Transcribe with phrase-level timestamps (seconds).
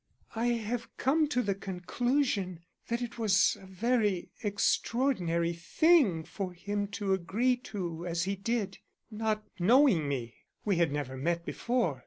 [0.35, 6.87] I have come to the conclusion that it was a very extraordinary thing for him
[6.97, 8.79] to agree to as he did,
[9.11, 11.99] not knowing me we had never met before.